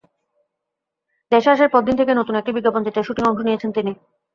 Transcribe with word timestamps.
দেশে 1.31 1.49
আসার 1.51 1.71
পরদিন 1.73 1.95
থেকেই 1.97 2.19
নতুন 2.19 2.35
একটি 2.37 2.51
বিজ্ঞাপনচিত্রের 2.53 3.07
শুটিংয়ে 3.07 3.29
অংশ 3.29 3.41
নিয়েছেন 3.43 3.71
তিনি। 3.77 3.91